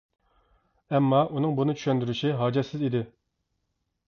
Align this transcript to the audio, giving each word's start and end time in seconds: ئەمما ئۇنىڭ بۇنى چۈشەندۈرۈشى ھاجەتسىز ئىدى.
ئەمما 0.93 1.19
ئۇنىڭ 1.35 1.53
بۇنى 1.59 1.77
چۈشەندۈرۈشى 1.81 2.33
ھاجەتسىز 2.41 2.89
ئىدى. 2.89 3.05